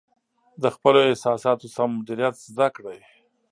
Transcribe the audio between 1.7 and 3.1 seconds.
سم مدیریت زده کړئ.